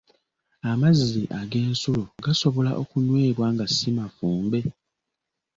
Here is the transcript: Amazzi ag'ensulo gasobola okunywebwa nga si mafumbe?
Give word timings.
Amazzi 0.71 1.21
ag'ensulo 1.39 2.03
gasobola 2.25 2.71
okunywebwa 2.81 3.45
nga 3.53 3.65
si 3.75 3.89
mafumbe? 3.97 4.59